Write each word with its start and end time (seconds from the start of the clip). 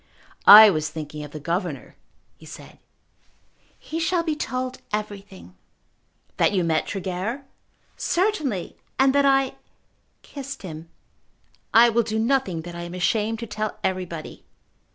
"I 0.47 0.71
was 0.71 0.89
thinking 0.89 1.23
of 1.23 1.29
the 1.29 1.39
governor," 1.39 1.95
he 2.35 2.45
said. 2.47 2.79
"He 3.77 3.99
shall 3.99 4.23
be 4.23 4.35
told 4.35 4.79
everything." 4.91 5.53
"That 6.37 6.53
you 6.53 6.63
met 6.63 6.87
Tregear?" 6.87 7.45
"Certainly; 7.97 8.77
and 8.97 9.13
that 9.13 9.25
I 9.25 9.57
kissed 10.23 10.63
him. 10.63 10.89
I 11.71 11.89
will 11.89 12.01
do 12.01 12.17
nothing 12.17 12.63
that 12.63 12.73
I 12.73 12.81
am 12.81 12.95
ashamed 12.95 13.37
to 13.41 13.45
tell 13.45 13.77
everybody." 13.83 14.43